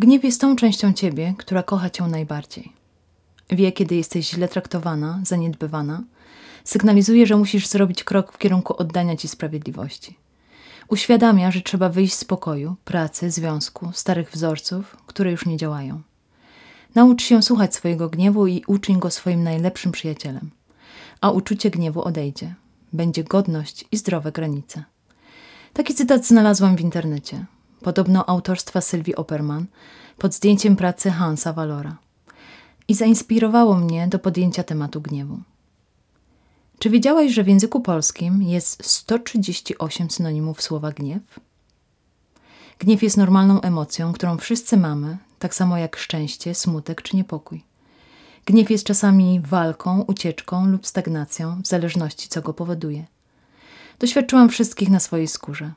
[0.00, 2.72] Gniew jest tą częścią ciebie, która kocha cię najbardziej.
[3.50, 6.02] Wie, kiedy jesteś źle traktowana, zaniedbywana.
[6.64, 10.18] Sygnalizuje, że musisz zrobić krok w kierunku oddania ci sprawiedliwości.
[10.88, 16.02] Uświadamia, że trzeba wyjść z pokoju, pracy, związku, starych wzorców, które już nie działają.
[16.94, 20.50] Naucz się słuchać swojego gniewu i uczyń go swoim najlepszym przyjacielem.
[21.20, 22.54] A uczucie gniewu odejdzie.
[22.92, 24.84] Będzie godność i zdrowe granice.
[25.72, 27.46] Taki cytat znalazłam w internecie.
[27.82, 29.66] Podobno autorstwa Sylwii Opperman
[30.18, 31.96] pod zdjęciem pracy Hansa Valora.
[32.88, 35.38] I zainspirowało mnie do podjęcia tematu gniewu.
[36.78, 41.22] Czy wiedziałaś, że w języku polskim jest 138 synonimów słowa gniew?
[42.78, 47.64] Gniew jest normalną emocją, którą wszyscy mamy, tak samo jak szczęście, smutek czy niepokój.
[48.46, 53.06] Gniew jest czasami walką, ucieczką lub stagnacją, w zależności co go powoduje.
[53.98, 55.72] Doświadczyłam wszystkich na swojej skórze.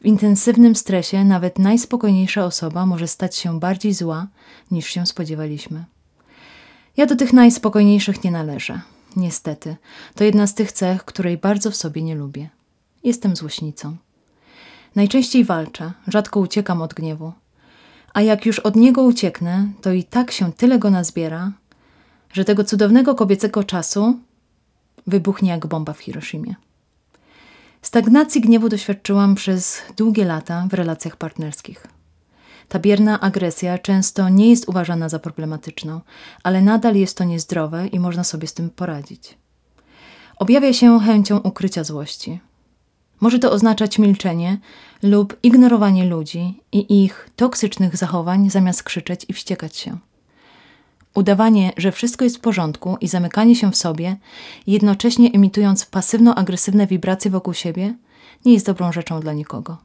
[0.00, 4.26] W intensywnym stresie nawet najspokojniejsza osoba może stać się bardziej zła,
[4.70, 5.84] niż się spodziewaliśmy.
[6.96, 8.80] Ja do tych najspokojniejszych nie należę.
[9.16, 9.76] Niestety,
[10.14, 12.48] to jedna z tych cech, której bardzo w sobie nie lubię.
[13.04, 13.96] Jestem złośnicą.
[14.94, 17.32] Najczęściej walczę, rzadko uciekam od gniewu.
[18.14, 21.52] A jak już od niego ucieknę, to i tak się tyle go nazbiera,
[22.32, 24.18] że tego cudownego kobiecego czasu
[25.06, 26.54] wybuchnie jak bomba w Hiroshimie.
[27.86, 31.86] Stagnacji gniewu doświadczyłam przez długie lata w relacjach partnerskich.
[32.68, 36.00] Ta bierna agresja często nie jest uważana za problematyczną,
[36.42, 39.38] ale nadal jest to niezdrowe i można sobie z tym poradzić.
[40.36, 42.40] Objawia się chęcią ukrycia złości.
[43.20, 44.58] Może to oznaczać milczenie
[45.02, 49.98] lub ignorowanie ludzi i ich toksycznych zachowań zamiast krzyczeć i wściekać się.
[51.16, 54.16] Udawanie, że wszystko jest w porządku i zamykanie się w sobie,
[54.66, 57.94] jednocześnie emitując pasywno-agresywne wibracje wokół siebie,
[58.44, 59.78] nie jest dobrą rzeczą dla nikogo.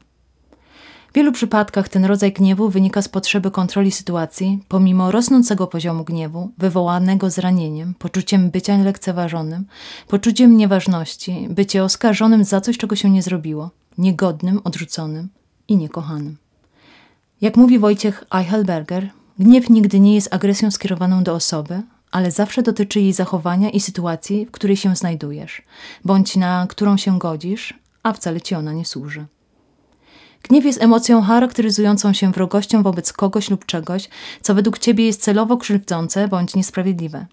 [1.10, 6.50] W wielu przypadkach ten rodzaj gniewu wynika z potrzeby kontroli sytuacji, pomimo rosnącego poziomu gniewu,
[6.58, 9.64] wywołanego zranieniem, poczuciem bycia lekceważonym,
[10.08, 15.28] poczuciem nieważności, bycie oskarżonym za coś, czego się nie zrobiło, niegodnym, odrzuconym
[15.68, 16.36] i niekochanym.
[17.40, 23.00] Jak mówi Wojciech Eichelberger, gniew nigdy nie jest agresją skierowaną do osoby, ale zawsze dotyczy
[23.00, 25.62] jej zachowania i sytuacji, w której się znajdujesz,
[26.04, 29.26] bądź na którą się godzisz, a wcale ci ona nie służy.
[30.42, 34.08] Gniew jest emocją charakteryzującą się wrogością wobec kogoś lub czegoś,
[34.42, 37.26] co według ciebie jest celowo krzywdzące bądź niesprawiedliwe.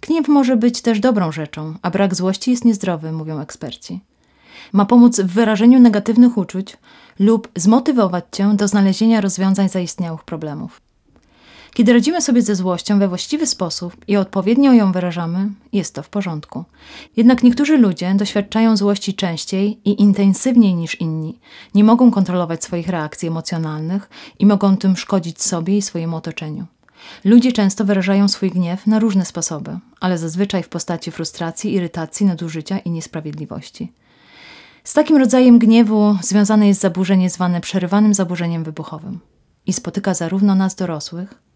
[0.00, 4.00] Gniew może być też dobrą rzeczą, a brak złości jest niezdrowy, mówią eksperci.
[4.72, 6.76] Ma pomóc w wyrażeniu negatywnych uczuć
[7.18, 10.87] lub zmotywować cię do znalezienia rozwiązań zaistniałych problemów.
[11.78, 16.08] Kiedy radzimy sobie ze złością we właściwy sposób i odpowiednio ją wyrażamy, jest to w
[16.08, 16.64] porządku.
[17.16, 21.40] Jednak niektórzy ludzie doświadczają złości częściej i intensywniej niż inni,
[21.74, 26.66] nie mogą kontrolować swoich reakcji emocjonalnych i mogą tym szkodzić sobie i swojemu otoczeniu.
[27.24, 32.78] Ludzie często wyrażają swój gniew na różne sposoby, ale zazwyczaj w postaci frustracji, irytacji, nadużycia
[32.78, 33.92] i niesprawiedliwości.
[34.84, 39.20] Z takim rodzajem gniewu związane jest zaburzenie zwane przerywanym zaburzeniem wybuchowym
[39.66, 41.47] i spotyka zarówno nas dorosłych,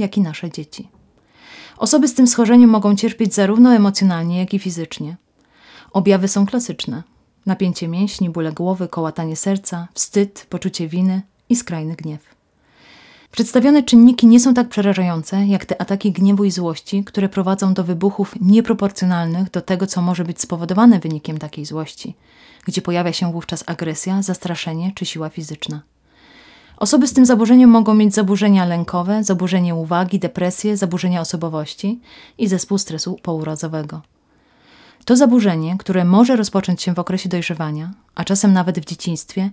[0.00, 0.88] jak i nasze dzieci.
[1.76, 5.16] Osoby z tym schorzeniem mogą cierpieć zarówno emocjonalnie, jak i fizycznie.
[5.92, 7.02] Objawy są klasyczne:
[7.46, 12.40] napięcie mięśni, bóle głowy, kołatanie serca, wstyd, poczucie winy i skrajny gniew.
[13.30, 17.84] Przedstawione czynniki nie są tak przerażające jak te ataki gniewu i złości, które prowadzą do
[17.84, 22.14] wybuchów nieproporcjonalnych do tego, co może być spowodowane wynikiem takiej złości,
[22.64, 25.82] gdzie pojawia się wówczas agresja, zastraszenie czy siła fizyczna.
[26.80, 32.00] Osoby z tym zaburzeniem mogą mieć zaburzenia lękowe, zaburzenie uwagi, depresję, zaburzenia osobowości
[32.38, 34.02] i zespół stresu pourazowego.
[35.04, 39.50] To zaburzenie, które może rozpocząć się w okresie dojrzewania, a czasem nawet w dzieciństwie,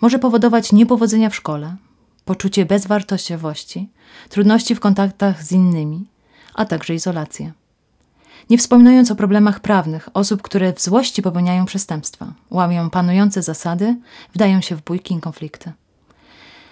[0.00, 1.76] może powodować niepowodzenia w szkole,
[2.24, 3.88] poczucie bezwartościowości,
[4.28, 6.06] trudności w kontaktach z innymi,
[6.54, 7.52] a także izolację.
[8.50, 13.96] Nie wspominając o problemach prawnych osób, które w złości popełniają przestępstwa, łamią panujące zasady,
[14.34, 15.72] wdają się w bójki i konflikty.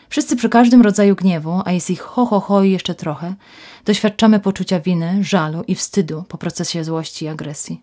[0.09, 3.35] Wszyscy przy każdym rodzaju gniewu, a jest ich ho, ho, ho i jeszcze trochę,
[3.85, 7.83] doświadczamy poczucia winy, żalu i wstydu po procesie złości i agresji.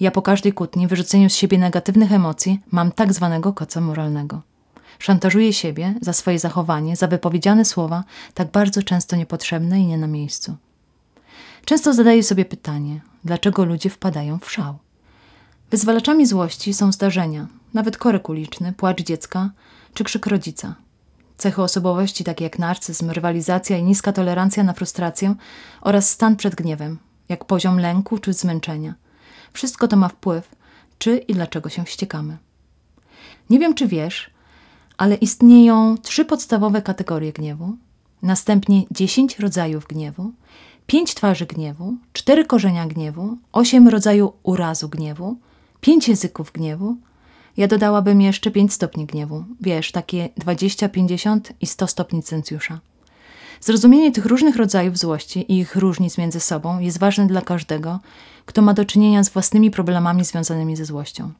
[0.00, 4.42] Ja po każdej kłótni, wyrzuceniu z siebie negatywnych emocji, mam tak zwanego koca moralnego.
[4.98, 8.04] Szantażuję siebie za swoje zachowanie, za wypowiedziane słowa,
[8.34, 10.56] tak bardzo często niepotrzebne i nie na miejscu.
[11.64, 14.78] Często zadaję sobie pytanie, dlaczego ludzie wpadają w szał.
[15.70, 19.50] Wyzwalaczami złości są zdarzenia, nawet korek uliczny, płacz dziecka
[19.94, 20.74] czy krzyk rodzica–
[21.36, 25.34] Cechy osobowości takie jak narcyzm, rywalizacja i niska tolerancja na frustrację
[25.80, 26.98] oraz stan przed gniewem,
[27.28, 28.94] jak poziom lęku czy zmęczenia.
[29.52, 30.56] Wszystko to ma wpływ,
[30.98, 32.38] czy i dlaczego się wściekamy.
[33.50, 34.30] Nie wiem, czy wiesz,
[34.96, 37.76] ale istnieją trzy podstawowe kategorie gniewu,
[38.22, 40.32] następnie dziesięć rodzajów gniewu,
[40.86, 45.36] pięć twarzy gniewu, cztery korzenia gniewu, osiem rodzajów urazu gniewu,
[45.80, 46.96] pięć języków gniewu.
[47.56, 49.44] Ja dodałabym jeszcze pięć stopni gniewu.
[49.60, 52.80] Wiesz, takie 20, 50 i 100 stopni Celsjusza.
[53.60, 58.00] Zrozumienie tych różnych rodzajów złości i ich różnic między sobą jest ważne dla każdego,
[58.46, 61.32] kto ma do czynienia z własnymi problemami związanymi ze złością.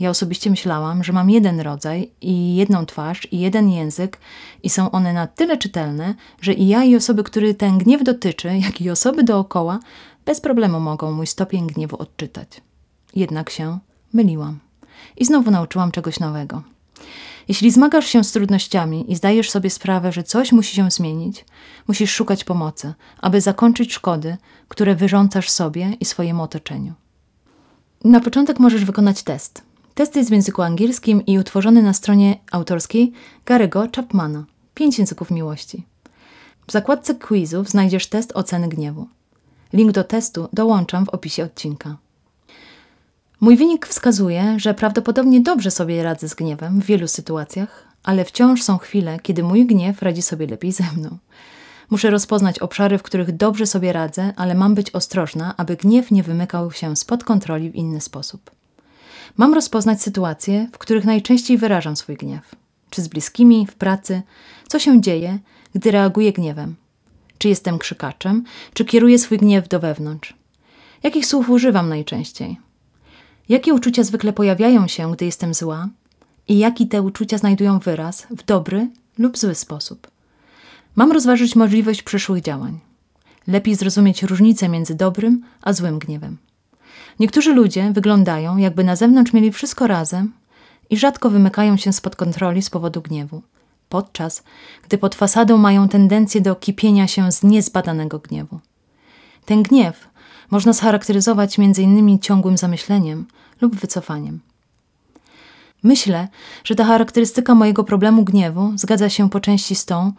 [0.00, 4.18] Ja osobiście myślałam, że mam jeden rodzaj i jedną twarz i jeden język
[4.62, 8.48] i są one na tyle czytelne, że i ja i osoby, które ten gniew dotyczy,
[8.58, 9.78] jak i osoby dookoła,
[10.24, 12.48] bez problemu mogą mój stopień gniewu odczytać.
[13.14, 13.78] Jednak się
[14.12, 14.65] myliłam.
[15.16, 16.62] I znowu nauczyłam czegoś nowego.
[17.48, 21.44] Jeśli zmagasz się z trudnościami i zdajesz sobie sprawę, że coś musi się zmienić,
[21.88, 24.36] musisz szukać pomocy, aby zakończyć szkody,
[24.68, 26.92] które wyrządzasz sobie i swojemu otoczeniu.
[28.04, 29.62] Na początek możesz wykonać test.
[29.94, 33.12] Test jest w języku angielskim i utworzony na stronie autorskiej
[33.46, 34.44] Gary'ego Chapmana.
[34.74, 35.86] Pięć języków miłości.
[36.66, 39.08] W zakładce quizów znajdziesz test oceny gniewu.
[39.72, 41.96] Link do testu dołączam w opisie odcinka.
[43.40, 48.62] Mój wynik wskazuje, że prawdopodobnie dobrze sobie radzę z gniewem w wielu sytuacjach, ale wciąż
[48.62, 51.18] są chwile, kiedy mój gniew radzi sobie lepiej ze mną.
[51.90, 56.22] Muszę rozpoznać obszary, w których dobrze sobie radzę, ale mam być ostrożna, aby gniew nie
[56.22, 58.50] wymykał się spod kontroli w inny sposób.
[59.36, 62.54] Mam rozpoznać sytuacje, w których najczęściej wyrażam swój gniew.
[62.90, 64.22] Czy z bliskimi, w pracy,
[64.68, 65.38] co się dzieje,
[65.74, 66.76] gdy reaguję gniewem.
[67.38, 68.44] Czy jestem krzykaczem,
[68.74, 70.34] czy kieruję swój gniew do wewnątrz.
[71.02, 72.65] Jakich słów używam najczęściej?
[73.48, 75.88] Jakie uczucia zwykle pojawiają się, gdy jestem zła?
[76.48, 78.88] I jaki te uczucia znajdują wyraz w dobry
[79.18, 80.10] lub zły sposób?
[80.96, 82.78] Mam rozważyć możliwość przyszłych działań.
[83.46, 86.36] Lepiej zrozumieć różnicę między dobrym a złym gniewem.
[87.20, 90.32] Niektórzy ludzie wyglądają, jakby na zewnątrz mieli wszystko razem
[90.90, 93.42] i rzadko wymykają się spod kontroli z powodu gniewu,
[93.88, 94.42] podczas
[94.84, 98.60] gdy pod fasadą mają tendencję do kipienia się z niezbadanego gniewu.
[99.44, 100.08] Ten gniew
[100.50, 102.18] można scharakteryzować m.in.
[102.18, 103.26] ciągłym zamyśleniem
[103.60, 104.40] lub wycofaniem.
[105.82, 106.28] Myślę,
[106.64, 110.12] że ta charakterystyka mojego problemu gniewu zgadza się po części z tą,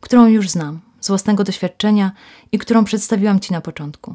[0.00, 2.12] którą już znam, z własnego doświadczenia
[2.52, 4.14] i którą przedstawiłam Ci na początku.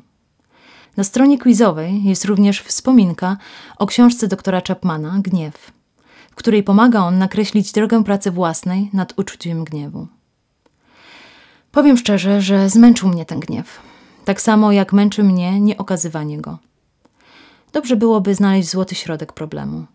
[0.97, 3.37] Na stronie quizowej jest również wspominka
[3.77, 5.71] o książce doktora Chapmana Gniew,
[6.31, 10.07] w której pomaga on nakreślić drogę pracy własnej nad uczuciem gniewu.
[11.71, 13.79] Powiem szczerze, że zmęczył mnie ten gniew,
[14.27, 16.57] tak samo jak męczy mnie nieokazywanie go.
[17.73, 19.85] Dobrze byłoby znaleźć złoty środek problemu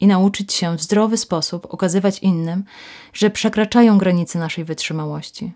[0.00, 2.64] i nauczyć się w zdrowy sposób okazywać innym,
[3.12, 5.52] że przekraczają granice naszej wytrzymałości.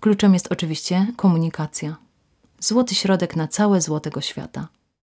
[0.00, 1.96] Kluczem jest oczywiście komunikacja
[2.58, 4.68] złoty środek na całe złotego świata.